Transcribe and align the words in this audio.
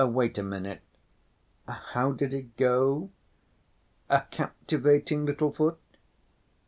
Wait 0.03 0.35
a 0.39 0.41
minute—how 0.41 2.11
did 2.13 2.33
it 2.33 2.57
go? 2.57 3.11
A 4.09 4.21
captivating 4.31 5.27
little 5.27 5.53
foot. 5.53 5.77